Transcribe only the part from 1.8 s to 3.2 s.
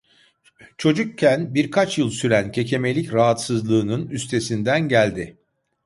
yıl süren kekemelik